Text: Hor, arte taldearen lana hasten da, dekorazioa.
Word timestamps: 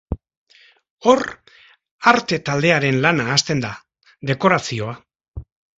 Hor, 1.11 1.21
arte 2.13 2.41
taldearen 2.49 2.99
lana 3.05 3.31
hasten 3.35 3.65
da, 3.69 3.73
dekorazioa. 4.33 5.01